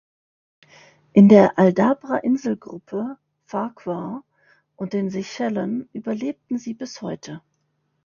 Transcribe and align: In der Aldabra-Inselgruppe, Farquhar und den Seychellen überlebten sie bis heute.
In 1.13 1.29
der 1.29 1.59
Aldabra-Inselgruppe, 1.59 3.19
Farquhar 3.45 4.23
und 4.75 4.93
den 4.93 5.11
Seychellen 5.11 5.89
überlebten 5.93 6.57
sie 6.57 6.73
bis 6.73 7.03
heute. 7.03 7.43